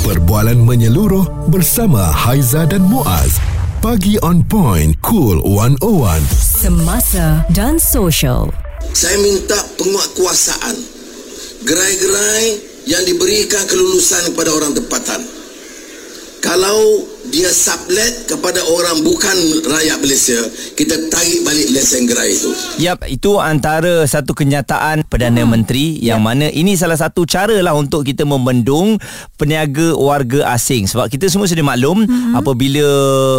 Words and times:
Perbualan 0.00 0.56
menyeluruh 0.64 1.52
bersama 1.52 2.00
Haiza 2.00 2.64
dan 2.64 2.80
Muaz. 2.88 3.36
Pagi 3.84 4.16
on 4.24 4.40
point, 4.40 4.96
cool 5.04 5.44
101. 5.44 6.24
Semasa 6.40 7.44
dan 7.52 7.76
social. 7.76 8.48
Saya 8.96 9.20
minta 9.20 9.60
penguatkuasaan 9.76 10.76
gerai-gerai 11.68 12.46
yang 12.88 13.04
diberikan 13.04 13.60
kelulusan 13.68 14.32
kepada 14.32 14.56
orang 14.56 14.72
tempatan. 14.72 15.20
Kalau 16.40 17.04
dia 17.30 17.46
sublet 17.54 18.26
kepada 18.26 18.58
orang 18.66 19.06
bukan 19.06 19.36
rakyat 19.62 19.98
Malaysia, 20.02 20.40
kita 20.74 20.98
tarik 21.06 21.46
balik 21.46 21.70
lesen 21.70 22.10
gerai 22.10 22.34
itu. 22.34 22.50
Yap, 22.82 23.06
itu 23.06 23.38
antara 23.38 24.02
satu 24.04 24.34
kenyataan 24.34 25.06
Perdana 25.06 25.46
hmm. 25.46 25.50
Menteri 25.50 26.02
yang 26.02 26.20
yep. 26.20 26.26
mana 26.26 26.46
ini 26.50 26.74
salah 26.74 26.98
satu 26.98 27.22
cara 27.24 27.54
lah 27.62 27.78
untuk 27.78 28.02
kita 28.02 28.26
membendung 28.26 28.98
peniaga 29.38 29.94
warga 29.94 30.50
asing. 30.58 30.90
Sebab 30.90 31.06
kita 31.06 31.30
semua 31.30 31.46
sudah 31.46 31.62
maklum 31.62 32.02
hmm. 32.02 32.34
apabila 32.34 32.86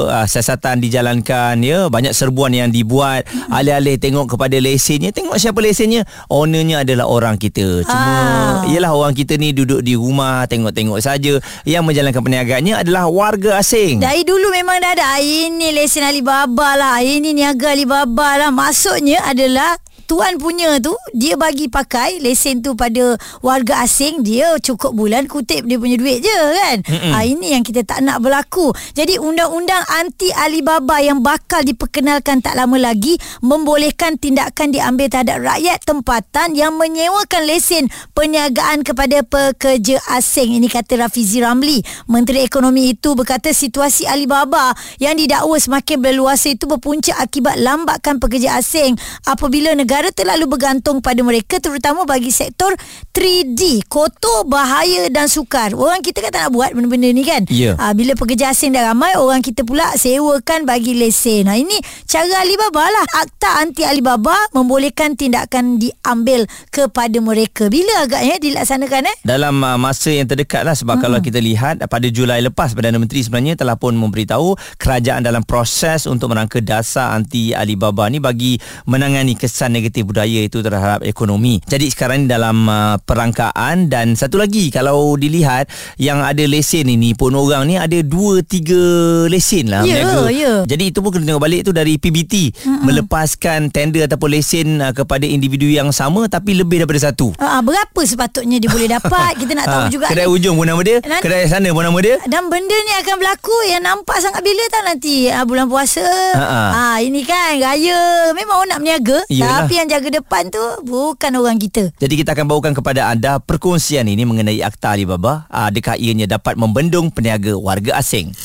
uh, 0.08 0.28
siasatan 0.28 0.80
dijalankan, 0.80 1.60
ya 1.60 1.92
banyak 1.92 2.16
serbuan 2.16 2.56
yang 2.56 2.72
dibuat, 2.72 3.28
hmm. 3.28 3.52
alih-alih 3.52 4.00
tengok 4.00 4.40
kepada 4.40 4.56
lesennya, 4.56 5.12
tengok 5.12 5.36
siapa 5.36 5.60
lesennya, 5.60 6.08
ownernya 6.32 6.88
adalah 6.88 7.12
orang 7.12 7.36
kita. 7.36 7.84
Cuma 7.84 8.00
ah. 8.00 8.72
ialah 8.72 8.96
orang 8.96 9.12
kita 9.12 9.36
ni 9.36 9.52
duduk 9.52 9.84
di 9.84 10.00
rumah, 10.00 10.48
tengok-tengok 10.48 11.00
saja. 11.04 11.36
Yang 11.68 11.84
menjalankan 11.84 12.24
perniagaannya 12.24 12.76
adalah 12.88 13.12
warga 13.12 13.60
asing 13.60 13.81
lesen. 13.82 13.98
Dari 14.02 14.22
dulu 14.22 14.54
memang 14.54 14.78
dah 14.82 14.94
ada. 14.94 15.10
Ini 15.18 15.74
lesen 15.74 16.06
Alibaba 16.06 16.78
lah. 16.78 16.98
Ini 17.02 17.34
niaga 17.34 17.74
Alibaba 17.74 18.38
lah. 18.38 18.50
Maksudnya 18.54 19.26
adalah 19.26 19.78
tuan 20.04 20.42
punya 20.42 20.82
tu 20.82 20.96
dia 21.14 21.38
bagi 21.38 21.70
pakai 21.70 22.18
lesen 22.24 22.66
tu 22.66 22.74
pada 22.74 23.16
warga 23.46 23.86
asing 23.86 24.26
dia 24.26 24.58
cukup 24.58 24.98
bulan 24.98 25.30
kutip 25.30 25.68
dia 25.68 25.78
punya 25.78 25.98
duit 26.00 26.24
je 26.24 26.40
kan? 26.58 26.78
Ha, 27.14 27.24
ini 27.28 27.54
yang 27.54 27.64
kita 27.64 27.86
tak 27.86 28.02
nak 28.02 28.24
berlaku. 28.24 28.74
Jadi 28.98 29.22
undang-undang 29.22 29.86
anti 29.92 30.34
Alibaba 30.34 30.98
yang 31.04 31.22
bakal 31.22 31.62
diperkenalkan 31.62 32.42
tak 32.42 32.58
lama 32.58 32.78
lagi 32.80 33.20
membolehkan 33.46 34.18
tindakan 34.18 34.74
diambil 34.74 35.12
terhadap 35.12 35.38
rakyat 35.44 35.78
tempatan 35.86 36.58
yang 36.58 36.74
menyewakan 36.80 37.46
lesen 37.46 37.92
perniagaan 38.18 38.82
kepada 38.82 39.22
pekerja 39.22 40.02
asing. 40.16 40.58
Ini 40.58 40.68
kata 40.72 41.06
Rafizi 41.06 41.44
Ramli. 41.44 41.84
Menteri 42.10 42.42
Ekonomi 42.42 42.90
itu 42.96 43.14
berkata 43.14 43.54
situasi 43.54 44.10
Alibaba 44.10 44.74
yang 44.98 45.20
didakwa 45.20 45.60
semakin 45.60 45.98
berluasa 46.02 46.54
itu 46.54 46.66
berpunca 46.66 47.14
akibat 47.20 47.60
lambakan 47.62 48.18
pekerja 48.18 48.58
asing. 48.58 48.98
Apabila 49.28 49.76
negara 49.78 50.01
negara 50.02 50.18
terlalu 50.18 50.58
bergantung 50.58 50.98
pada 50.98 51.22
mereka 51.22 51.62
terutama 51.62 52.10
bagi 52.10 52.34
sektor 52.34 52.74
3D 53.14 53.86
kotor 53.86 54.50
bahaya 54.50 55.06
dan 55.14 55.30
sukar. 55.30 55.78
Orang 55.78 56.02
kita 56.02 56.26
kan 56.26 56.34
tak 56.34 56.42
nak 56.50 56.52
buat 56.58 56.74
benda-benda 56.74 57.14
ni 57.14 57.22
kan? 57.22 57.46
Yeah. 57.54 57.78
ha, 57.78 57.94
bila 57.94 58.18
pekerja 58.18 58.50
asing 58.50 58.74
dah 58.74 58.82
ramai 58.82 59.14
orang 59.14 59.46
kita 59.46 59.62
pula 59.62 59.94
sewakan 59.94 60.66
bagi 60.66 60.98
lesen. 60.98 61.46
Nah 61.46 61.54
ini 61.54 61.78
cara 62.10 62.42
Alibaba 62.42 62.82
lah. 62.82 63.06
Akta 63.22 63.62
anti 63.62 63.86
Alibaba 63.86 64.34
membolehkan 64.58 65.14
tindakan 65.14 65.78
diambil 65.78 66.50
kepada 66.74 67.22
mereka. 67.22 67.70
Bila 67.70 68.10
agaknya 68.10 68.42
dilaksanakan 68.42 69.06
eh? 69.06 69.16
Dalam 69.22 69.62
uh, 69.62 69.78
masa 69.78 70.10
yang 70.10 70.26
terdekat 70.26 70.66
lah 70.66 70.74
sebab 70.74 70.98
hmm. 70.98 71.04
kalau 71.06 71.20
kita 71.22 71.38
lihat 71.38 71.86
pada 71.86 72.10
Julai 72.10 72.42
lepas 72.42 72.74
Perdana 72.74 72.98
Menteri 72.98 73.22
sebenarnya 73.22 73.54
telah 73.54 73.78
pun 73.78 73.94
memberitahu 73.94 74.58
kerajaan 74.82 75.22
dalam 75.22 75.46
proses 75.46 76.10
untuk 76.10 76.34
merangka 76.34 76.58
dasar 76.58 77.14
anti 77.14 77.54
Alibaba 77.54 78.10
ni 78.10 78.18
bagi 78.18 78.58
menangani 78.90 79.38
kesan 79.38 79.78
negatif 79.82 80.06
budaya 80.06 80.46
itu 80.46 80.62
terhadap 80.62 81.02
ekonomi. 81.02 81.58
Jadi 81.66 81.90
sekarang 81.90 82.24
ni 82.24 82.28
dalam 82.30 82.70
uh, 82.70 83.02
perangkaan 83.02 83.90
dan 83.90 84.14
satu 84.14 84.38
lagi 84.38 84.70
kalau 84.70 85.18
dilihat 85.18 85.66
yang 85.98 86.22
ada 86.22 86.46
lesen 86.46 86.86
ini 86.86 87.18
pun 87.18 87.34
orang 87.34 87.66
ni 87.66 87.82
ada 87.82 87.98
2 87.98 88.46
3 88.46 89.34
lesen 89.34 89.74
lah 89.74 89.82
yeah, 89.82 90.06
berniaga. 90.06 90.22
Yeah. 90.30 90.58
Jadi 90.70 90.84
itu 90.94 91.02
pun 91.02 91.10
kena 91.18 91.34
tengok 91.34 91.42
balik 91.42 91.62
tu 91.66 91.74
dari 91.74 91.98
PBT 91.98 92.54
mm-hmm. 92.54 92.86
melepaskan 92.86 93.74
tender 93.74 94.06
ataupun 94.06 94.30
lesen 94.30 94.78
uh, 94.78 94.94
kepada 94.94 95.26
individu 95.26 95.66
yang 95.66 95.90
sama 95.90 96.30
tapi 96.30 96.54
lebih 96.54 96.86
daripada 96.86 97.10
satu. 97.10 97.34
Uh, 97.42 97.62
berapa 97.66 98.02
sepatutnya 98.06 98.62
dia 98.62 98.70
boleh 98.70 98.86
dapat? 98.86 99.34
Kita 99.42 99.52
nak 99.58 99.68
tahu 99.74 99.84
juga. 99.90 100.06
Kedai 100.14 100.30
ni. 100.30 100.36
ujung 100.38 100.56
pun 100.62 100.70
nama 100.70 100.82
dia, 100.86 101.02
nanti, 101.02 101.26
kedai 101.26 101.50
sana 101.50 101.74
pun 101.74 101.82
nama 101.82 101.98
dia. 101.98 102.22
Dan 102.30 102.54
benda 102.54 102.78
ni 102.86 102.94
akan 103.02 103.16
berlaku 103.18 103.58
yang 103.66 103.82
nampak 103.82 104.22
sangat 104.22 104.46
bila 104.46 104.62
tak 104.70 104.84
nanti 104.86 105.26
uh, 105.34 105.44
bulan 105.50 105.66
puasa. 105.66 106.06
Ah 106.38 106.70
uh, 106.70 106.98
ini 107.02 107.26
kan 107.26 107.58
raya 107.58 108.30
memang 108.38 108.62
orang 108.62 108.70
nak 108.78 108.80
berniaga 108.92 109.20
Yalah. 109.32 109.64
tapi 109.64 109.71
yang 109.76 109.88
jaga 109.88 110.20
depan 110.22 110.52
tu 110.52 110.62
bukan 110.84 111.32
orang 111.40 111.56
kita. 111.56 111.96
Jadi 111.96 112.14
kita 112.20 112.36
akan 112.36 112.46
bawakan 112.52 112.74
kepada 112.76 113.08
anda 113.08 113.40
perkongsian 113.40 114.08
ini 114.08 114.28
mengenai 114.28 114.60
Akta 114.66 114.94
Alibaba. 114.94 115.48
Adakah 115.48 115.96
ianya 115.96 116.28
dapat 116.28 116.60
membendung 116.60 117.08
peniaga 117.08 117.56
warga 117.56 117.96
asing? 118.00 118.36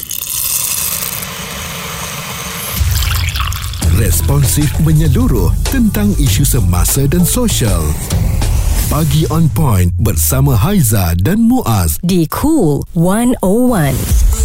Responsif 3.96 4.68
menyeluruh 4.84 5.48
tentang 5.72 6.12
isu 6.20 6.44
semasa 6.44 7.08
dan 7.08 7.24
sosial. 7.24 7.80
Pagi 8.92 9.24
on 9.32 9.48
point 9.50 9.90
bersama 9.98 10.52
Haiza 10.52 11.16
dan 11.18 11.42
Muaz 11.42 11.96
di 12.04 12.28
Cool 12.28 12.84
101 12.94 14.35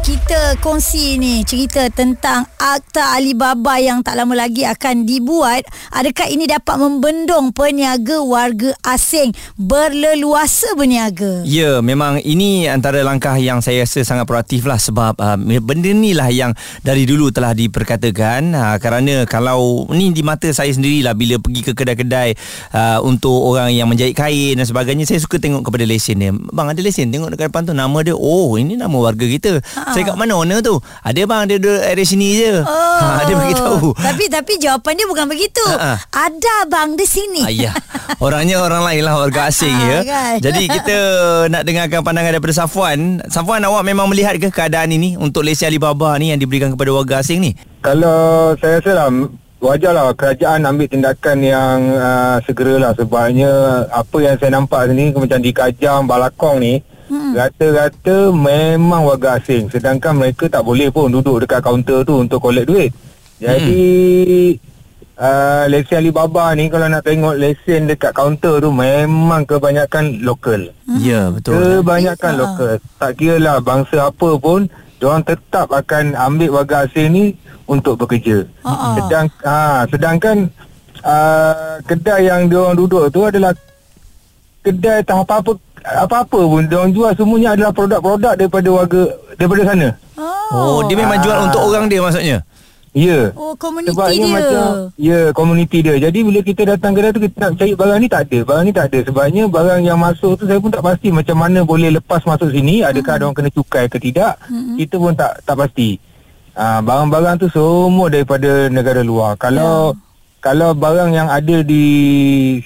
kita 0.00 0.56
kongsi 0.64 1.20
ni 1.20 1.44
cerita 1.44 1.84
tentang 1.92 2.48
Akta 2.56 3.12
Alibaba 3.12 3.76
yang 3.76 4.00
tak 4.00 4.16
lama 4.16 4.32
lagi 4.32 4.64
akan 4.64 5.04
dibuat. 5.04 5.68
Adakah 5.92 6.32
ini 6.32 6.48
dapat 6.48 6.80
membendung 6.80 7.52
peniaga 7.52 8.24
warga 8.24 8.72
asing 8.88 9.36
berleluasa 9.60 10.72
berniaga? 10.80 11.44
Ya, 11.44 11.84
memang 11.84 12.24
ini 12.24 12.72
antara 12.72 13.04
langkah 13.04 13.36
yang 13.36 13.60
saya 13.60 13.84
rasa 13.84 14.00
sangat 14.00 14.24
proaktif 14.24 14.64
lah 14.64 14.80
sebab 14.80 15.12
uh, 15.20 15.36
benda 15.60 15.92
ni 15.92 16.16
lah 16.16 16.32
yang 16.32 16.56
dari 16.80 17.04
dulu 17.04 17.28
telah 17.28 17.52
diperkatakan 17.52 18.56
uh, 18.56 18.76
kerana 18.80 19.28
kalau 19.28 19.84
ni 19.92 20.08
di 20.16 20.24
mata 20.24 20.48
saya 20.56 20.72
sendirilah 20.72 21.12
bila 21.12 21.36
pergi 21.36 21.60
ke 21.68 21.72
kedai-kedai 21.76 22.30
uh, 22.72 22.98
untuk 23.04 23.36
orang 23.44 23.68
yang 23.76 23.92
menjahit 23.92 24.16
kain 24.16 24.56
dan 24.56 24.64
sebagainya 24.64 25.04
saya 25.04 25.20
suka 25.20 25.36
tengok 25.36 25.68
kepada 25.68 25.84
lesen 25.84 26.16
dia. 26.16 26.32
Bang 26.32 26.72
ada 26.72 26.80
lesen 26.80 27.12
tengok 27.12 27.36
dekat 27.36 27.52
depan 27.52 27.68
tu 27.68 27.76
nama 27.76 27.98
dia. 28.00 28.16
Oh, 28.16 28.56
ini 28.56 28.80
nama 28.80 28.96
warga 28.96 29.28
kita. 29.28 29.60
Ha. 29.82 29.90
Saya 29.90 30.14
kat 30.14 30.16
mana 30.16 30.38
owner 30.38 30.62
tu? 30.62 30.78
Ada 31.02 31.26
bang 31.26 31.42
dia 31.50 31.56
duduk 31.58 31.80
area 31.82 32.06
sini 32.06 32.28
je. 32.38 32.62
Oh. 32.62 32.98
Ha, 33.02 33.26
dia 33.26 33.34
beritahu. 33.34 33.90
Tapi 33.98 34.24
tapi 34.30 34.52
jawapan 34.62 34.92
dia 34.94 35.06
bukan 35.10 35.26
begitu. 35.26 35.64
Ha-ha. 35.66 35.98
Ada 36.14 36.70
bang 36.70 36.94
di 36.94 37.06
sini. 37.06 37.42
Ayah. 37.42 37.74
Orangnya 38.22 38.62
orang 38.62 38.86
lain 38.86 39.02
lah 39.02 39.18
warga 39.18 39.50
asing 39.50 39.74
ha, 39.74 39.90
ya. 39.90 39.98
Kan? 40.06 40.34
Jadi 40.38 40.62
kita 40.78 40.96
nak 41.50 41.62
dengarkan 41.66 42.00
pandangan 42.06 42.38
daripada 42.38 42.54
Safwan. 42.54 43.18
Safwan 43.26 43.66
awak 43.66 43.82
memang 43.82 44.06
melihat 44.06 44.38
ke 44.38 44.54
keadaan 44.54 44.94
ini 44.94 45.18
untuk 45.18 45.42
lesen 45.42 45.66
Alibaba 45.66 46.14
ni 46.22 46.30
yang 46.30 46.38
diberikan 46.38 46.70
kepada 46.70 46.90
warga 46.94 47.18
asing 47.18 47.42
ni? 47.42 47.50
Kalau 47.82 48.54
saya 48.62 48.78
rasa 48.78 48.92
lah 48.94 49.10
wajarlah 49.62 50.14
kerajaan 50.18 50.66
ambil 50.66 50.90
tindakan 50.90 51.38
yang 51.42 51.78
uh, 51.94 52.38
segeralah 52.42 52.94
sebabnya 52.98 53.50
apa 53.90 54.16
yang 54.18 54.34
saya 54.38 54.50
nampak 54.58 54.90
sini 54.90 55.14
macam 55.14 55.38
di 55.38 55.50
Kajang, 55.54 56.06
Balakong 56.06 56.58
ni 56.58 56.82
Hmm. 57.12 57.36
Rata-rata 57.36 58.32
memang 58.32 59.04
warga 59.04 59.36
asing 59.36 59.68
Sedangkan 59.68 60.16
mereka 60.16 60.48
tak 60.48 60.64
boleh 60.64 60.88
pun 60.88 61.12
duduk 61.12 61.44
dekat 61.44 61.60
kaunter 61.60 62.00
tu 62.08 62.24
untuk 62.24 62.40
collect 62.40 62.72
duit 62.72 62.88
Jadi 63.36 63.84
hmm. 64.56 65.20
uh, 65.20 65.68
Lesen 65.68 66.00
Alibaba 66.00 66.56
ni 66.56 66.72
kalau 66.72 66.88
nak 66.88 67.04
tengok 67.04 67.36
lesen 67.36 67.84
dekat 67.84 68.16
kaunter 68.16 68.64
tu 68.64 68.72
Memang 68.72 69.44
kebanyakan 69.44 70.24
lokal 70.24 70.72
hmm. 70.88 71.04
Ya 71.04 71.28
betul 71.28 71.84
Kebanyakan 71.84 72.32
ya. 72.32 72.40
lokal 72.40 72.72
Tak 72.96 73.12
kira 73.20 73.36
lah 73.36 73.60
bangsa 73.60 74.08
apa 74.08 74.30
pun 74.40 74.72
Diorang 74.96 75.20
tetap 75.20 75.68
akan 75.68 76.16
ambil 76.16 76.64
warga 76.64 76.88
asing 76.88 77.12
ni 77.12 77.24
untuk 77.68 78.00
bekerja 78.00 78.48
uh-uh. 78.64 78.96
Sedang, 78.96 79.28
ha, 79.44 79.84
Sedangkan 79.84 80.48
uh, 81.04 81.76
kedai 81.84 82.32
yang 82.32 82.48
diorang 82.48 82.72
duduk 82.72 83.12
tu 83.12 83.20
adalah 83.20 83.52
Kedai 84.64 85.04
tak 85.04 85.28
apa-apa 85.28 85.71
apa-apa 86.00 86.40
pun 86.40 86.62
dia 86.64 86.76
orang 86.80 86.92
jual 86.94 87.12
semuanya 87.14 87.54
adalah 87.54 87.72
produk-produk 87.74 88.34
daripada 88.38 88.68
warga 88.72 89.02
daripada 89.36 89.62
sana. 89.68 89.88
Oh, 90.16 90.56
oh 90.56 90.78
dia 90.88 90.96
memang 90.96 91.18
jual 91.20 91.38
untuk 91.48 91.62
orang 91.62 91.84
dia 91.88 92.00
maksudnya. 92.00 92.38
Ya. 92.92 93.08
Yeah. 93.08 93.24
Oh, 93.40 93.56
komuniti 93.56 93.96
dia. 93.96 94.28
Macam, 94.36 94.92
ya, 95.00 95.08
yeah, 95.08 95.24
komuniti 95.32 95.78
dia. 95.80 95.96
Jadi 95.96 96.18
bila 96.28 96.44
kita 96.44 96.76
datang 96.76 96.92
kedai 96.92 97.16
tu 97.16 97.24
kita 97.24 97.36
nak 97.40 97.52
cari 97.56 97.72
barang 97.72 97.98
ni 98.04 98.08
tak 98.12 98.22
ada. 98.28 98.38
Barang 98.44 98.64
ni 98.68 98.72
tak 98.76 98.86
ada. 98.92 98.98
Sebabnya 99.08 99.42
barang 99.48 99.80
yang 99.80 99.96
masuk 99.96 100.36
tu 100.36 100.44
saya 100.44 100.60
pun 100.60 100.68
tak 100.68 100.84
pasti 100.84 101.08
macam 101.08 101.40
mana 101.40 101.64
boleh 101.64 101.88
lepas 101.88 102.20
masuk 102.28 102.52
sini. 102.52 102.84
Adakah 102.84 103.00
mm-hmm. 103.00 103.16
ada 103.16 103.22
orang 103.24 103.36
kena 103.40 103.50
cukai 103.56 103.84
ke 103.88 103.96
tidak. 103.96 104.36
Mm-hmm. 104.44 104.76
Kita 104.76 104.94
pun 105.00 105.12
tak 105.16 105.32
tak 105.40 105.56
pasti. 105.56 105.96
Uh, 106.52 106.80
barang-barang 106.84 107.36
tu 107.40 107.48
semua 107.48 108.12
daripada 108.12 108.68
negara 108.68 109.00
luar. 109.00 109.40
Kalau 109.40 109.96
yeah 109.96 110.10
kalau 110.42 110.74
barang 110.74 111.14
yang 111.14 111.30
ada 111.30 111.62
di 111.62 111.86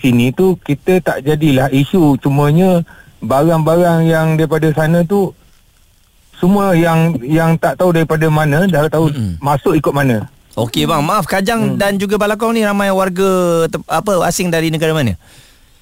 sini 0.01 0.33
tu 0.33 0.57
kita 0.57 0.97
tak 1.05 1.21
jadilah 1.29 1.69
isu 1.69 2.17
cumanya 2.25 2.81
barang-barang 3.27 4.07
yang 4.07 4.39
daripada 4.39 4.71
sana 4.73 5.03
tu 5.03 5.35
semua 6.39 6.73
yang 6.73 7.19
yang 7.25 7.59
tak 7.59 7.81
tahu 7.81 7.91
daripada 7.91 8.31
mana 8.31 8.65
dah 8.71 8.87
tahu 8.87 9.11
mm-hmm. 9.11 9.43
masuk 9.43 9.75
ikut 9.75 9.93
mana. 9.93 10.31
Okey 10.57 10.89
bang, 10.89 11.05
maaf 11.05 11.29
Kajang 11.29 11.75
mm. 11.75 11.77
dan 11.77 12.01
juga 12.01 12.17
Balakong 12.17 12.57
ni 12.57 12.65
ramai 12.65 12.89
warga 12.89 13.67
te- 13.69 13.85
apa 13.93 14.25
asing 14.25 14.49
dari 14.49 14.73
negara 14.73 14.97
mana? 14.97 15.13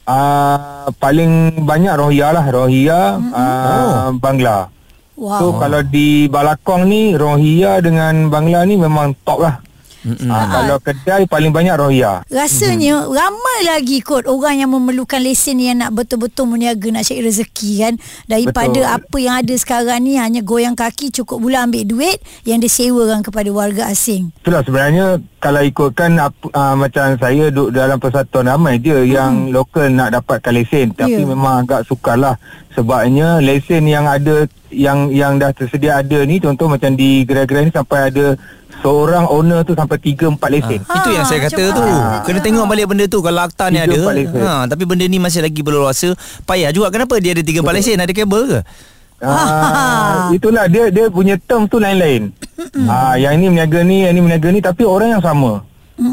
uh, 0.08 0.90
paling 1.00 1.64
banyak 1.64 1.94
Rohia 1.96 2.28
lah 2.34 2.44
Rohia 2.48 3.00
mm-hmm. 3.18 3.32
uh, 3.32 4.08
Bangla 4.20 4.74
Wow. 5.14 5.38
So 5.38 5.46
kalau 5.62 5.78
di 5.86 6.26
Balakong 6.26 6.90
ni 6.90 7.14
Rohia 7.14 7.78
dengan 7.78 8.26
Bangla 8.34 8.66
ni 8.66 8.74
memang 8.74 9.14
top 9.22 9.46
lah 9.46 9.62
mm-hmm. 10.04 10.30
uh, 10.30 10.46
Kalau 10.52 10.76
kedai 10.78 11.22
paling 11.24 11.50
banyak 11.50 11.74
Rohia 11.74 12.22
Rasanya 12.28 13.08
hmm. 13.08 13.10
ramai 13.10 13.58
lagi 13.64 14.04
kot 14.04 14.28
orang 14.28 14.60
yang 14.60 14.70
memerlukan 14.70 15.18
lesen 15.24 15.58
yang 15.58 15.80
nak 15.80 15.96
betul-betul 15.96 16.46
meniaga 16.46 16.92
nak 16.92 17.08
cari 17.08 17.24
rezeki 17.24 17.72
kan 17.80 17.94
daripada 18.28 18.80
Betul. 18.80 18.96
apa 19.00 19.16
yang 19.18 19.34
ada 19.40 19.54
sekarang 19.56 20.00
ni 20.04 20.20
hanya 20.20 20.44
goyang 20.44 20.76
kaki 20.76 21.10
cukup 21.10 21.40
pula 21.40 21.64
ambil 21.64 21.84
duit 21.88 22.18
yang 22.44 22.60
disewakan 22.60 23.24
kepada 23.24 23.48
warga 23.50 23.88
asing. 23.88 24.30
Itulah 24.44 24.62
sebenarnya 24.62 25.06
kalau 25.40 25.60
ikutkan 25.64 26.16
apa, 26.20 26.46
uh, 26.52 26.74
macam 26.76 27.16
saya 27.20 27.48
duduk 27.52 27.76
dalam 27.76 27.96
persatuan 28.00 28.48
ramai 28.48 28.80
je 28.80 28.96
hmm. 28.96 29.08
yang 29.08 29.32
lokal 29.52 29.88
nak 29.88 30.12
dapatkan 30.12 30.52
lesen 30.52 30.92
tapi 30.92 31.14
Ya. 31.14 31.22
memang 31.22 31.62
agak 31.62 31.86
sukar 31.86 32.18
lah 32.18 32.34
sebabnya 32.74 33.38
lesen 33.38 33.86
yang 33.86 34.02
ada 34.02 34.50
yang 34.74 35.14
yang 35.14 35.38
dah 35.38 35.54
tersedia 35.54 36.02
ada 36.02 36.26
ni 36.26 36.42
contoh 36.42 36.66
macam 36.66 36.98
di 36.98 37.22
gerai-gerai 37.22 37.70
ni 37.70 37.72
sampai 37.72 38.10
ada 38.10 38.34
seorang 38.84 39.24
owner 39.32 39.64
tu 39.64 39.72
sampai 39.72 39.96
3 39.96 40.36
4 40.36 40.52
lesen. 40.52 40.80
Ha, 40.84 40.92
itu 41.00 41.10
yang 41.16 41.24
saya 41.24 41.40
kata 41.48 41.56
macam 41.56 41.72
tu. 41.72 41.82
mana? 41.88 42.20
Kena 42.28 42.38
tengok 42.44 42.64
balik 42.68 42.86
benda 42.92 43.04
tu 43.08 43.18
kalau 43.24 43.40
akta 43.40 43.72
ni 43.72 43.80
ada. 43.80 43.96
Ha, 43.96 44.52
tapi 44.68 44.84
benda 44.84 45.08
ni 45.08 45.16
masih 45.16 45.40
lagi 45.40 45.64
berluasa. 45.64 46.12
Payah 46.44 46.68
juga 46.68 46.92
kenapa 46.92 47.16
dia 47.16 47.32
ada 47.32 47.40
3 47.40 47.64
4 47.64 47.76
lesen 47.80 47.96
ada 47.96 48.12
kabel 48.12 48.42
ke? 48.44 48.60
Ah, 49.24 50.28
itulah 50.36 50.68
dia 50.68 50.92
dia 50.92 51.08
punya 51.08 51.40
term 51.40 51.64
tu 51.64 51.80
lain-lain. 51.80 52.28
ah, 52.84 53.16
yang 53.16 53.40
ini 53.40 53.56
meniaga 53.56 53.80
ni, 53.80 54.04
yang 54.04 54.12
ini 54.12 54.20
meniaga 54.20 54.48
ni 54.52 54.60
tapi 54.60 54.84
orang 54.84 55.16
yang 55.16 55.24
sama. 55.24 55.64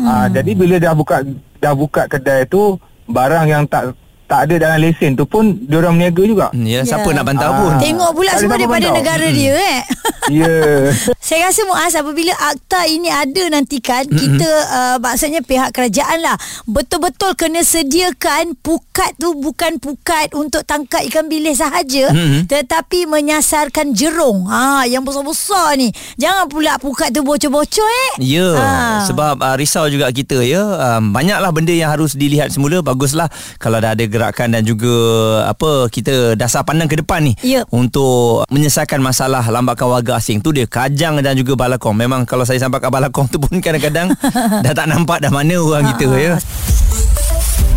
Ah, 0.08 0.32
jadi 0.32 0.52
bila 0.56 0.80
dah 0.80 0.96
buka 0.96 1.28
dah 1.60 1.74
buka 1.76 2.08
kedai 2.08 2.48
tu 2.48 2.80
barang 3.12 3.46
yang 3.52 3.64
tak 3.68 3.92
tak 4.32 4.48
ada 4.48 4.56
dalam 4.62 4.80
lesen 4.80 5.12
tu 5.14 5.26
pun 5.26 5.44
dia 5.60 5.76
orang 5.78 5.94
meniaga 5.94 6.24
juga. 6.24 6.48
Hmm, 6.50 6.64
Ya, 6.64 6.82
siapa 6.82 7.04
Ya. 7.06 7.14
nak 7.14 7.26
bantah 7.26 7.50
Ah. 7.50 7.58
pun. 7.58 7.72
Tengok 7.78 8.12
pula 8.14 8.32
semua 8.34 8.56
daripada 8.56 8.88
pandang. 8.88 8.96
negara 8.98 9.28
dia 9.30 9.52
eh. 9.52 9.80
Ya. 10.32 10.48
Saya 11.22 11.50
rasa 11.50 11.66
Muaz 11.66 11.92
apabila 11.92 12.32
akta 12.38 12.86
ini 12.86 13.10
ada 13.10 13.44
nanti 13.50 13.80
kan 13.80 14.04
mm-hmm. 14.04 14.16
kita 14.16 14.50
uh, 14.70 14.96
maksudnya 14.98 15.42
pihak 15.42 15.72
kerajaan 15.72 16.22
lah 16.22 16.38
betul-betul 16.66 17.34
kena 17.34 17.60
sediakan 17.62 18.56
pukat 18.56 19.18
tu 19.18 19.34
bukan 19.34 19.76
pukat 19.76 20.32
untuk 20.32 20.64
tangkap 20.64 21.04
ikan 21.04 21.26
bilis 21.26 21.58
sahaja 21.58 22.08
Mhm. 22.10 22.48
tetapi 22.48 23.04
menyasarkan 23.06 23.92
jerung 23.92 24.46
ha 24.46 24.84
yang 24.84 25.02
besar-besar 25.02 25.76
ni 25.76 25.90
jangan 26.16 26.46
pula 26.46 26.78
pukat 26.78 27.10
tu 27.10 27.22
bocor-bocor 27.22 27.84
eh 27.84 28.12
Ya, 28.24 28.48
Ah. 28.54 29.02
sebab 29.04 29.36
uh, 29.38 29.56
risau 29.56 29.88
juga 29.88 30.08
kita 30.10 30.40
ya. 30.40 30.62
Um, 30.62 31.12
banyaklah 31.12 31.50
benda 31.50 31.72
yang 31.72 31.90
harus 31.90 32.14
dilihat 32.14 32.48
semula. 32.50 32.80
Baguslah 32.80 33.28
kalau 33.58 33.78
dah 33.78 33.92
ada 33.92 34.06
gerakan 34.22 34.54
dan 34.54 34.62
juga 34.62 34.94
apa 35.50 35.90
kita 35.90 36.38
dasar 36.38 36.62
pandang 36.62 36.86
ke 36.86 37.02
depan 37.02 37.26
ni 37.26 37.34
Ya. 37.42 37.66
untuk 37.74 38.46
menyelesaikan 38.54 39.02
masalah 39.02 39.42
lambakan 39.42 39.90
warga 39.90 40.22
asing 40.22 40.38
tu 40.38 40.54
dia 40.54 40.70
Kajang 40.70 41.18
dan 41.26 41.34
juga 41.34 41.58
Balakong. 41.58 41.98
Memang 41.98 42.30
kalau 42.30 42.46
saya 42.46 42.62
sampai 42.62 42.78
ke 42.78 42.86
Balakong 42.86 43.26
tu 43.28 43.42
pun 43.42 43.58
kadang-kadang 43.58 44.14
dah 44.66 44.74
tak 44.78 44.86
nampak 44.86 45.26
dah 45.26 45.34
mana 45.34 45.58
orang 45.58 45.90
kita 45.98 46.06
ya. 46.14 46.34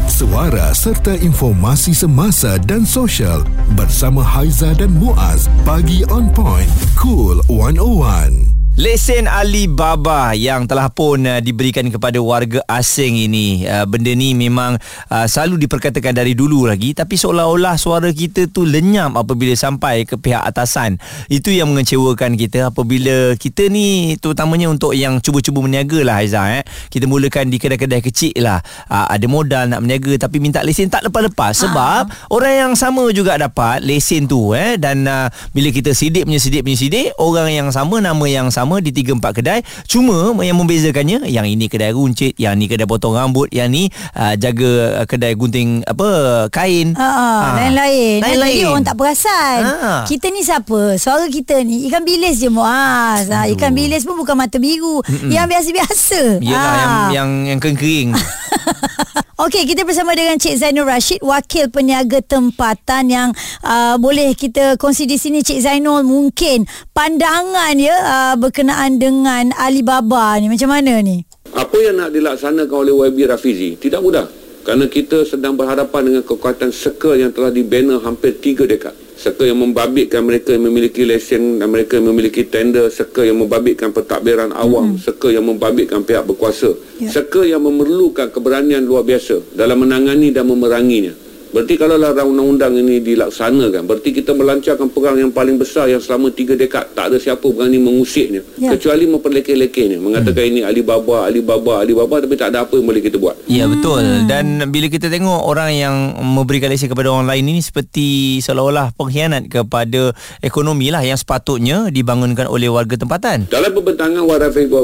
Suara 0.04 0.70
serta 0.70 1.18
informasi 1.18 1.90
semasa 1.90 2.54
dan 2.62 2.86
sosial 2.86 3.42
bersama 3.74 4.22
Haiza 4.22 4.70
dan 4.76 4.94
Muaz. 4.94 5.50
Pagi 5.66 6.06
on 6.06 6.30
point. 6.30 6.70
Cool 6.94 7.42
101. 7.50 8.53
Lesen 8.74 9.30
Alibaba 9.30 10.34
yang 10.34 10.66
telah 10.66 10.90
pun 10.90 11.22
uh, 11.30 11.38
diberikan 11.38 11.86
kepada 11.94 12.18
warga 12.18 12.58
asing 12.66 13.14
ini. 13.14 13.62
Uh, 13.70 13.86
benda 13.86 14.10
ni 14.18 14.34
memang 14.34 14.82
uh, 15.14 15.26
selalu 15.30 15.62
diperkatakan 15.62 16.10
dari 16.10 16.34
dulu 16.34 16.66
lagi 16.66 16.90
tapi 16.90 17.14
seolah-olah 17.14 17.78
suara 17.78 18.10
kita 18.10 18.50
tu 18.50 18.66
lenyap 18.66 19.14
apabila 19.14 19.54
sampai 19.54 20.02
ke 20.02 20.18
pihak 20.18 20.42
atasan. 20.42 20.98
Itu 21.30 21.54
yang 21.54 21.70
mengecewakan 21.70 22.34
kita 22.34 22.74
apabila 22.74 23.38
kita 23.38 23.70
ni 23.70 24.18
terutamanya 24.18 24.66
untuk 24.66 24.90
yang 24.98 25.22
cuba-cuba 25.22 25.62
meniaga 25.62 26.02
lah 26.02 26.18
Aiza 26.18 26.42
eh. 26.58 26.66
Kita 26.90 27.06
mulakan 27.06 27.54
di 27.54 27.62
kedai-kedai 27.62 28.02
kecil 28.02 28.34
lah. 28.42 28.58
Uh, 28.90 29.06
ada 29.06 29.26
modal 29.30 29.70
nak 29.70 29.86
meniaga 29.86 30.26
tapi 30.26 30.42
minta 30.42 30.66
lesen 30.66 30.90
tak 30.90 31.06
lepas-lepas 31.06 31.62
sebab 31.62 32.10
orang 32.34 32.54
yang 32.58 32.72
sama 32.74 33.06
juga 33.14 33.38
dapat 33.38 33.86
lesen 33.86 34.26
tu 34.26 34.50
eh 34.50 34.74
dan 34.82 35.06
uh, 35.06 35.30
bila 35.54 35.70
kita 35.70 35.94
sidik 35.94 36.26
punya 36.26 36.42
sidik 36.42 36.66
punya 36.66 36.74
sidik 36.74 37.14
orang 37.22 37.54
yang 37.54 37.70
sama 37.70 38.02
nama 38.02 38.26
yang 38.26 38.50
sama 38.50 38.63
di 38.80 38.90
3 38.90 39.16
4 39.16 39.20
kedai 39.32 39.60
cuma 39.84 40.14
yang 40.40 40.56
membezakannya 40.56 41.26
yang 41.26 41.44
ini 41.44 41.66
kedai 41.66 41.90
runcit 41.90 42.34
yang 42.36 42.54
ni 42.54 42.66
kedai 42.66 42.84
potong 42.84 43.12
rambut 43.12 43.48
yang 43.48 43.68
ni 43.68 43.86
uh, 44.12 44.34
jaga 44.34 44.70
uh, 45.00 45.06
kedai 45.06 45.32
gunting 45.34 45.84
apa 45.84 46.08
kain 46.48 46.92
Ha, 46.94 47.06
Ah. 47.06 47.54
lain-lain. 47.58 48.20
Lain-lain. 48.20 48.54
Jadi 48.54 48.66
orang 48.66 48.84
tak 48.84 48.96
perasan. 48.96 49.60
Ha. 49.62 49.92
Kita 50.04 50.28
ni 50.28 50.40
siapa? 50.40 50.94
Suara 50.94 51.26
kita 51.26 51.60
ni 51.60 51.86
ikan 51.86 52.02
bilis 52.02 52.36
je 52.36 52.48
Muaz. 52.48 53.26
Ha, 53.26 53.46
ikan 53.50 53.70
bilis 53.70 54.02
pun 54.02 54.14
bukan 54.14 54.34
mata 54.34 54.56
biru. 54.56 55.00
Mm-mm. 55.02 55.30
Yang 55.30 55.46
biasa-biasa. 55.50 56.20
Ha. 56.38 56.44
yang 56.44 56.70
yang 57.10 57.30
yang 57.48 57.58
kering 57.60 58.10
Okey, 59.44 59.68
kita 59.68 59.84
bersama 59.84 60.16
dengan 60.16 60.40
Cik 60.40 60.56
Zainul 60.56 60.88
Rashid, 60.88 61.20
wakil 61.20 61.68
peniaga 61.68 62.24
tempatan 62.24 63.12
yang 63.12 63.28
uh, 63.60 64.00
boleh 64.00 64.32
kita 64.32 64.80
kongsi 64.80 65.04
di 65.04 65.20
sini 65.20 65.44
Cik 65.44 65.60
Zainul 65.60 66.00
mungkin 66.00 66.64
pandangan 66.96 67.76
ya 67.76 67.92
uh, 67.92 68.34
berkenaan 68.40 68.96
dengan 68.96 69.52
Alibaba 69.60 70.40
ni 70.40 70.48
macam 70.48 70.72
mana 70.72 70.96
ni? 71.04 71.28
Apa 71.52 71.76
yang 71.76 72.00
nak 72.00 72.16
dilaksanakan 72.16 72.72
oleh 72.72 72.96
YB 72.96 73.28
Rafizi 73.28 73.76
tidak 73.76 74.00
mudah 74.00 74.24
kerana 74.64 74.88
kita 74.88 75.28
sedang 75.28 75.60
berhadapan 75.60 76.08
dengan 76.08 76.22
kekuatan 76.24 76.72
circle 76.72 77.20
yang 77.20 77.28
telah 77.28 77.52
dibina 77.52 78.00
hampir 78.00 78.40
3 78.40 78.64
dekad. 78.64 79.03
Circle 79.24 79.48
yang 79.48 79.56
membabitkan 79.56 80.20
mereka 80.20 80.52
yang 80.52 80.68
memiliki 80.68 81.00
lesen 81.08 81.56
dan 81.56 81.72
mereka 81.72 81.96
yang 81.96 82.12
memiliki 82.12 82.44
tender, 82.44 82.92
circle 82.92 83.24
yang 83.24 83.40
membabitkan 83.40 83.88
pentadbiran 83.88 84.52
awam, 84.52 85.00
circle 85.00 85.32
yang 85.32 85.48
membabitkan 85.48 86.04
pihak 86.04 86.28
berkuasa. 86.28 86.76
Ya. 87.00 87.08
Circle 87.08 87.48
yang 87.48 87.64
memerlukan 87.64 88.28
keberanian 88.28 88.84
luar 88.84 89.00
biasa 89.00 89.56
dalam 89.56 89.80
menangani 89.80 90.28
dan 90.28 90.44
memeranginya. 90.44 91.23
Berarti 91.54 91.78
kalau 91.78 91.94
lah 91.94 92.10
undang-undang 92.10 92.74
ini 92.74 92.98
dilaksanakan, 92.98 93.86
berarti 93.86 94.10
kita 94.10 94.34
melancarkan 94.34 94.90
perang 94.90 95.14
yang 95.14 95.30
paling 95.30 95.54
besar 95.54 95.86
yang 95.86 96.02
selama 96.02 96.34
tiga 96.34 96.58
dekad 96.58 96.90
tak 96.98 97.14
ada 97.14 97.16
siapa 97.22 97.46
berani 97.46 97.78
mengusiknya. 97.78 98.42
Ya. 98.58 98.74
Kecuali 98.74 99.06
memperlekeh-lekehnya. 99.06 100.02
Mengatakan 100.02 100.50
ini 100.50 100.66
Alibaba, 100.66 101.30
Alibaba, 101.30 101.78
Alibaba 101.78 102.18
tapi 102.18 102.34
tak 102.34 102.50
ada 102.50 102.66
apa 102.66 102.74
yang 102.74 102.90
boleh 102.90 102.98
kita 102.98 103.22
buat. 103.22 103.38
Ya 103.46 103.68
betul 103.68 104.24
Dan 104.24 104.72
bila 104.72 104.88
kita 104.88 105.12
tengok 105.12 105.44
Orang 105.44 105.68
yang 105.68 106.16
memberikan 106.16 106.72
lesen 106.72 106.88
kepada 106.88 107.12
orang 107.12 107.28
lain 107.28 107.44
ini 107.44 107.60
Seperti 107.60 108.40
seolah-olah 108.40 108.96
pengkhianat 108.96 109.52
kepada 109.52 110.16
ekonomi 110.40 110.88
lah 110.88 111.04
Yang 111.04 111.28
sepatutnya 111.28 111.92
dibangunkan 111.92 112.48
oleh 112.48 112.72
warga 112.72 112.96
tempatan 112.96 113.44
Dalam 113.52 113.76
pembentangan 113.76 114.24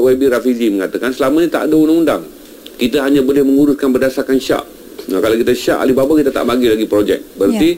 YB 0.01 0.21
Rafizi 0.31 0.67
mengatakan 0.71 1.11
selama 1.13 1.43
ini 1.43 1.49
tak 1.51 1.69
ada 1.69 1.75
undang-undang. 1.77 2.23
Kita 2.79 3.05
hanya 3.05 3.21
boleh 3.21 3.45
menguruskan 3.45 3.93
berdasarkan 3.93 4.37
syak. 4.41 4.65
Nah, 5.11 5.19
kalau 5.19 5.35
kita 5.35 5.51
syak 5.51 5.83
Alibaba 5.83 6.15
kita 6.15 6.31
tak 6.31 6.47
bagi 6.47 6.71
lagi 6.71 6.85
projek. 6.87 7.35
Berarti 7.35 7.69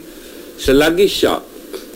selagi 0.61 1.07
syak 1.09 1.41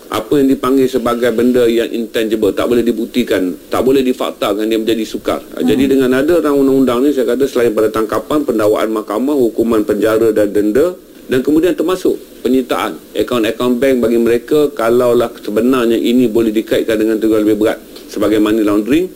apa 0.08 0.40
yang 0.40 0.48
dipanggil 0.48 0.88
sebagai 0.88 1.36
benda 1.36 1.68
yang 1.68 1.92
intangible 1.92 2.56
tak 2.56 2.72
boleh 2.72 2.80
dibuktikan, 2.80 3.54
tak 3.68 3.84
boleh 3.84 4.00
difaktakan 4.02 4.66
dia 4.66 4.80
menjadi 4.80 5.04
sukar. 5.04 5.44
Hmm. 5.44 5.68
Jadi 5.68 5.84
dengan 5.86 6.16
ada 6.16 6.40
rancangan 6.40 6.58
undang-undang 6.64 7.00
ni 7.04 7.10
saya 7.12 7.28
kata 7.28 7.44
selain 7.44 7.76
pada 7.76 7.92
tangkapan, 7.92 8.48
pendakwaan 8.48 8.90
mahkamah, 8.96 9.36
hukuman 9.36 9.84
penjara 9.84 10.32
dan 10.32 10.50
denda 10.56 10.96
dan 11.28 11.44
kemudian 11.44 11.76
termasuk 11.76 12.16
penyitaan 12.40 12.96
akaun-akaun 13.12 13.76
bank 13.84 14.00
bagi 14.00 14.16
mereka 14.16 14.72
kalaulah 14.72 15.28
sebenarnya 15.44 16.00
ini 16.00 16.32
boleh 16.32 16.56
dikaitkan 16.56 16.96
dengan 16.96 17.20
tugas 17.20 17.44
lebih 17.44 17.60
berat 17.60 17.80
sebagai 18.08 18.40
money 18.40 18.64
laundering 18.64 19.12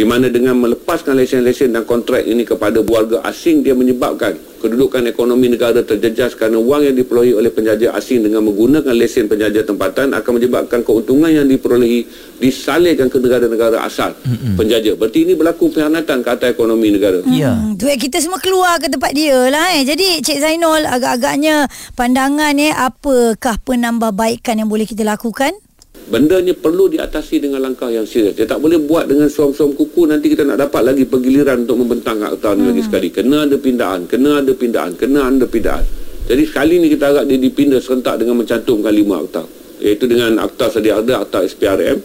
di 0.00 0.08
mana 0.08 0.32
dengan 0.32 0.56
melepaskan 0.56 1.12
lesen-lesen 1.12 1.76
dan 1.76 1.84
kontrak 1.84 2.24
ini 2.24 2.48
kepada 2.48 2.80
warga 2.80 3.20
asing 3.28 3.60
dia 3.60 3.76
menyebabkan 3.76 4.32
kedudukan 4.60 5.04
ekonomi 5.12 5.52
negara 5.52 5.84
terjejas 5.84 6.32
kerana 6.32 6.56
wang 6.56 6.88
yang 6.88 6.96
diperolehi 6.96 7.36
oleh 7.36 7.52
penjajah 7.52 7.92
asing 7.92 8.24
dengan 8.24 8.40
menggunakan 8.48 8.96
lesen 8.96 9.28
penjajah 9.28 9.60
tempatan 9.68 10.16
akan 10.16 10.32
menyebabkan 10.40 10.80
keuntungan 10.80 11.28
yang 11.28 11.44
diperolehi 11.44 12.08
disalurkan 12.40 13.12
ke 13.12 13.20
negara-negara 13.20 13.84
asal 13.84 14.16
mm-hmm. 14.16 14.56
penjajah. 14.56 14.96
Berarti 14.96 15.28
ini 15.28 15.36
berlaku 15.36 15.68
pengkhianatan 15.68 16.24
ke 16.24 16.28
atas 16.32 16.48
ekonomi 16.56 16.96
negara. 16.96 17.20
Ya 17.28 17.52
Hmm, 17.52 17.76
duit 17.76 18.00
kita 18.00 18.22
semua 18.24 18.40
keluar 18.40 18.80
ke 18.80 18.88
tempat 18.88 19.12
dia 19.12 19.36
lah 19.52 19.76
eh. 19.76 19.84
Jadi 19.84 20.24
Cik 20.24 20.38
Zainul 20.40 20.88
agak-agaknya 20.88 21.68
pandangan 21.92 22.56
eh 22.56 22.72
apakah 22.72 23.60
penambahbaikan 23.64 24.64
yang 24.64 24.72
boleh 24.72 24.88
kita 24.88 25.04
lakukan? 25.04 25.52
Benda 26.08 26.40
ni 26.40 26.56
perlu 26.56 26.88
diatasi 26.88 27.44
dengan 27.44 27.60
langkah 27.60 27.92
yang 27.92 28.08
serius. 28.08 28.32
Dia 28.32 28.48
tak 28.48 28.64
boleh 28.64 28.80
buat 28.80 29.06
dengan 29.06 29.28
suam-suam 29.28 29.76
kuku 29.76 30.08
nanti 30.08 30.32
kita 30.32 30.48
nak 30.48 30.56
dapat 30.56 30.94
lagi 30.94 31.04
pergiliran 31.04 31.68
untuk 31.68 31.84
membentang 31.84 32.24
akta 32.24 32.56
ni 32.56 32.72
lagi 32.72 32.82
sekali. 32.82 33.12
Kena 33.12 33.44
ada 33.44 33.60
pindahan, 33.60 34.08
kena 34.08 34.40
ada 34.40 34.52
pindahan, 34.56 34.96
kena 34.96 35.28
ada 35.28 35.44
pindahan. 35.46 35.84
Jadi 36.30 36.42
sekali 36.46 36.80
ni 36.80 36.88
kita 36.88 37.10
harap 37.10 37.24
dia 37.26 37.36
dipindah 37.36 37.82
serentak 37.82 38.22
dengan 38.22 38.40
mencantumkan 38.40 38.94
lima 38.94 39.20
akta. 39.20 39.42
Iaitu 39.82 40.04
dengan 40.08 40.40
akta 40.40 40.72
sedia 40.72 40.98
ada, 40.98 41.22
akta 41.22 41.44
SPRM. 41.44 41.98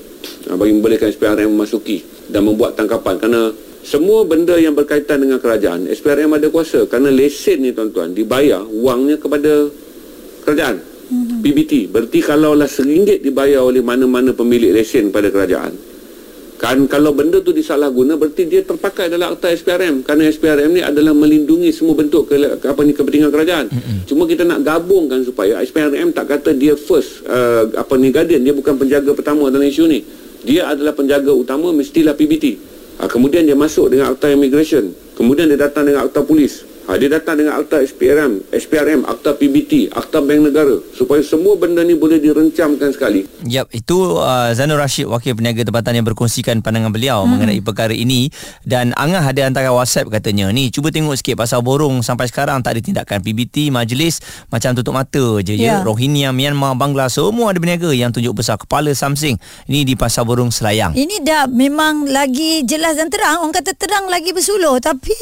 ah, 0.49 0.55
Bagi 0.57 0.71
membolehkan 0.73 1.09
SPRM 1.13 1.49
memasuki 1.49 2.01
dan 2.29 2.45
membuat 2.45 2.73
tangkapan. 2.77 3.21
Kerana 3.21 3.53
semua 3.85 4.25
benda 4.25 4.57
yang 4.57 4.73
berkaitan 4.73 5.21
dengan 5.21 5.37
kerajaan 5.37 5.85
SPRM 5.93 6.33
ada 6.33 6.49
kuasa 6.49 6.89
kerana 6.89 7.13
lesen 7.13 7.61
ni 7.61 7.69
tuan-tuan 7.69 8.17
dibayar 8.17 8.65
wangnya 8.65 9.21
kepada 9.21 9.69
kerajaan 10.41 10.81
Mhm. 11.09 11.45
PBT 11.45 11.73
berarti 11.91 12.19
kalaulah 12.23 12.69
seringgit 12.69 13.21
dibayar 13.21 13.61
oleh 13.61 13.85
mana-mana 13.85 14.33
pemilik 14.33 14.73
lesen 14.73 15.13
pada 15.13 15.29
kerajaan 15.29 15.95
kan 16.55 16.87
kalau 16.87 17.11
benda 17.11 17.43
tu 17.43 17.51
disalahguna 17.51 18.15
berarti 18.15 18.47
dia 18.47 18.63
terpakai 18.63 19.11
dalam 19.11 19.35
akta 19.35 19.51
SPRM 19.51 20.07
kerana 20.07 20.31
SPRM 20.31 20.71
ni 20.71 20.81
adalah 20.81 21.11
melindungi 21.11 21.67
semua 21.75 21.99
bentuk 21.99 22.31
ke, 22.31 22.39
ke 22.57 22.65
apa 22.71 22.81
ni 22.87 22.95
kepentingan 22.95 23.29
kerajaan. 23.29 23.67
Mm-hmm. 23.67 23.99
cuma 24.07 24.23
kita 24.23 24.47
nak 24.47 24.63
gabungkan 24.63 25.19
supaya 25.27 25.59
SPRM 25.59 26.15
tak 26.15 26.31
kata 26.31 26.55
dia 26.55 26.79
first 26.79 27.27
uh, 27.27 27.67
apa 27.75 27.99
ni 27.99 28.07
guardian. 28.09 28.39
Dia 28.39 28.55
bukan 28.55 28.79
penjaga 28.79 29.11
pertama 29.11 29.51
dalam 29.51 29.67
isu 29.67 29.83
ni. 29.85 29.99
Dia 30.47 30.71
adalah 30.71 30.95
penjaga 30.95 31.35
utama 31.35 31.75
mestilah 31.75 32.15
PBT 32.15 32.45
ha, 33.01 33.09
kemudian 33.09 33.43
dia 33.43 33.57
masuk 33.57 33.91
dengan 33.91 34.15
akta 34.15 34.31
immigration. 34.31 34.95
Kemudian 35.19 35.51
dia 35.51 35.59
datang 35.59 35.85
dengan 35.85 36.07
akta 36.07 36.23
polis 36.23 36.74
ha, 36.87 36.97
dia 36.97 37.09
datang 37.09 37.41
dengan 37.41 37.57
akta 37.61 37.81
SPRM 37.85 38.49
SPRM 38.49 39.05
akta 39.05 39.37
PBT 39.37 39.93
akta 39.93 40.21
bank 40.21 40.51
negara 40.51 40.75
supaya 40.93 41.21
semua 41.21 41.57
benda 41.57 41.81
ni 41.85 41.97
boleh 41.97 42.17
direncamkan 42.21 42.93
sekali 42.93 43.25
Yap, 43.45 43.69
itu 43.75 44.17
uh, 44.17 44.49
Zanur 44.55 44.81
Rashid 44.81 45.05
wakil 45.09 45.37
peniaga 45.37 45.65
tempatan 45.65 46.01
yang 46.01 46.05
berkongsikan 46.05 46.61
pandangan 46.65 46.89
beliau 46.89 47.23
hmm. 47.23 47.29
mengenai 47.29 47.59
perkara 47.61 47.93
ini 47.93 48.29
dan 48.65 48.93
Angah 48.97 49.25
ada 49.25 49.45
hantaran 49.45 49.73
WhatsApp 49.75 50.09
katanya 50.09 50.49
ni 50.49 50.69
cuba 50.69 50.89
tengok 50.89 51.17
sikit 51.17 51.35
pasal 51.37 51.61
borong 51.61 52.01
sampai 52.01 52.29
sekarang 52.29 52.61
tak 52.61 52.77
ada 52.77 52.81
tindakan 52.81 53.19
PBT 53.21 53.69
majlis 53.73 54.21
macam 54.49 54.71
tutup 54.77 54.95
mata 54.95 55.43
je 55.43 55.57
ya. 55.57 55.79
Ya. 55.79 55.83
Rohingya, 55.83 56.29
Myanmar, 56.31 56.77
Bangla 56.79 57.11
semua 57.11 57.51
ada 57.51 57.59
berniaga 57.59 57.91
yang 57.91 58.13
tunjuk 58.13 58.37
besar 58.39 58.55
kepala 58.55 58.91
Samsing 58.95 59.35
ini 59.67 59.83
di 59.83 59.93
pasar 59.97 60.23
borong 60.23 60.53
Selayang. 60.53 60.93
Ini 60.95 61.25
dah 61.25 61.49
memang 61.49 62.07
lagi 62.07 62.63
jelas 62.63 62.95
dan 62.95 63.09
terang. 63.11 63.43
Orang 63.43 63.55
kata 63.55 63.73
terang 63.75 64.07
lagi 64.07 64.31
bersuluh. 64.31 64.77
Tapi 64.79 65.13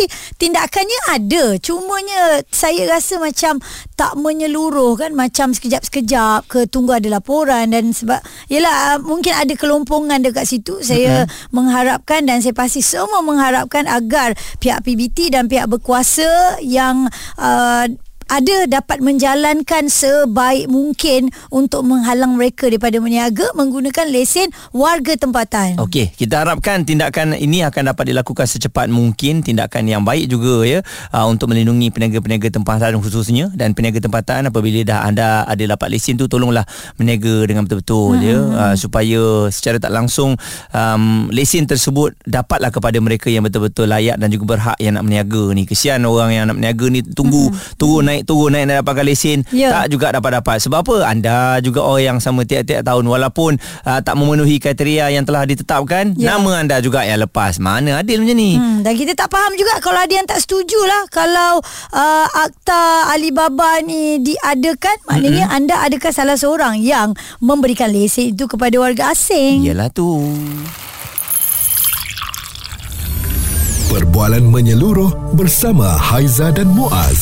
tindakannya 0.42 1.00
ada. 1.10 1.53
Cumanya 1.60 2.42
saya 2.50 2.88
rasa 2.88 3.20
macam 3.20 3.60
tak 3.98 4.16
menyeluruh 4.16 4.96
kan. 4.98 5.12
Macam 5.14 5.52
sekejap-sekejap 5.52 6.48
ke 6.48 6.60
tunggu 6.70 6.98
ada 6.98 7.10
laporan. 7.10 7.70
Dan 7.70 7.92
sebab, 7.92 8.22
yelah 8.48 8.98
mungkin 9.02 9.34
ada 9.36 9.54
kelompongan 9.58 10.24
dekat 10.24 10.48
situ. 10.48 10.80
Saya 10.82 11.26
mm-hmm. 11.26 11.52
mengharapkan 11.54 12.24
dan 12.26 12.40
saya 12.40 12.56
pasti 12.56 12.80
semua 12.80 13.20
mengharapkan 13.22 13.86
agar 13.90 14.34
pihak 14.58 14.82
PBT 14.86 15.34
dan 15.34 15.52
pihak 15.52 15.70
berkuasa 15.70 16.62
yang... 16.62 17.10
Uh, 17.36 17.90
ada 18.34 18.66
dapat 18.66 18.98
menjalankan 18.98 19.94
sebaik 19.94 20.66
mungkin 20.66 21.30
untuk 21.54 21.86
menghalang 21.86 22.34
mereka 22.34 22.66
daripada 22.66 22.98
meniaga 22.98 23.46
menggunakan 23.54 24.10
lesen 24.10 24.50
warga 24.74 25.14
tempatan. 25.14 25.78
Okey, 25.78 26.10
kita 26.18 26.42
harapkan 26.42 26.82
tindakan 26.82 27.38
ini 27.38 27.62
akan 27.62 27.94
dapat 27.94 28.10
dilakukan 28.10 28.50
secepat 28.50 28.90
mungkin, 28.90 29.46
tindakan 29.46 29.86
yang 29.86 30.02
baik 30.02 30.34
juga 30.34 30.66
ya 30.66 30.80
uh, 31.14 31.30
untuk 31.30 31.54
melindungi 31.54 31.94
peniaga-peniaga 31.94 32.50
tempatan 32.50 32.98
khususnya 32.98 33.54
dan 33.54 33.78
peniaga 33.78 34.02
tempatan 34.02 34.50
apabila 34.50 34.82
dah 34.82 35.06
anda 35.06 35.46
ada 35.46 35.78
dapat 35.78 35.94
lesen 35.94 36.18
tu 36.18 36.26
tolonglah 36.26 36.66
meniaga 36.98 37.46
dengan 37.46 37.70
betul-betul 37.70 38.18
hmm. 38.18 38.26
ya 38.26 38.38
uh, 38.42 38.74
supaya 38.74 39.54
secara 39.54 39.78
tak 39.78 39.94
langsung 39.94 40.34
um, 40.74 41.30
lesen 41.30 41.70
tersebut 41.70 42.18
dapatlah 42.26 42.74
kepada 42.74 42.98
mereka 42.98 43.30
yang 43.30 43.46
betul-betul 43.46 43.86
layak 43.86 44.18
dan 44.18 44.34
juga 44.34 44.58
berhak 44.58 44.78
yang 44.82 44.98
nak 44.98 45.06
berniaga 45.06 45.54
ni. 45.54 45.70
Kesian 45.70 46.02
orang 46.02 46.34
yang 46.34 46.50
nak 46.50 46.58
berniaga 46.58 46.86
ni 46.90 47.06
tunggu 47.06 47.54
hmm. 47.54 47.78
turun 47.78 48.10
naik 48.10 48.23
turun 48.24 48.56
naik 48.56 48.66
nak 48.72 48.76
dapatkan 48.84 49.06
lesen 49.06 49.40
Ya. 49.52 49.70
tak 49.84 49.94
juga 49.94 50.16
dapat-dapat. 50.16 50.58
Sebab 50.64 50.80
apa? 50.84 50.96
Anda 51.06 51.60
juga 51.60 51.84
orang 51.84 52.16
yang 52.16 52.20
sama 52.24 52.48
tiap-tiap 52.48 52.82
tahun 52.84 53.06
walaupun 53.06 53.60
uh, 53.86 54.00
tak 54.02 54.16
memenuhi 54.16 54.58
kriteria 54.58 55.12
yang 55.12 55.28
telah 55.28 55.44
ditetapkan, 55.46 56.16
Ya. 56.16 56.36
nama 56.36 56.64
anda 56.64 56.80
juga 56.80 57.04
yang 57.04 57.22
lepas. 57.22 57.60
Mana 57.60 58.00
adil 58.00 58.24
macam 58.24 58.38
ni? 58.38 58.56
Hmm, 58.56 58.82
dan 58.82 58.94
kita 58.96 59.14
tak 59.14 59.30
faham 59.30 59.54
juga 59.56 59.78
kalau 59.80 60.00
ada 60.00 60.14
yang 60.14 60.26
tak 60.26 60.40
setuju 60.40 60.80
lah 60.84 61.04
kalau 61.12 61.60
uh, 61.92 62.28
akta 62.34 63.12
Alibaba 63.12 63.84
ni 63.84 64.20
diadakan 64.24 64.96
maknanya 65.06 65.46
mm-hmm. 65.48 65.58
anda 65.58 65.76
adakah 65.84 66.12
salah 66.16 66.38
seorang 66.40 66.80
yang 66.80 67.14
memberikan 67.44 67.92
lesen 67.92 68.34
itu 68.34 68.48
kepada 68.48 68.76
warga 68.80 69.12
asing. 69.12 69.62
Yalah 69.66 69.92
tu. 69.92 70.24
Perbualan 73.94 74.42
menyeluruh 74.42 75.38
bersama 75.38 75.86
Haiza 75.86 76.50
dan 76.50 76.66
Muaz. 76.66 77.22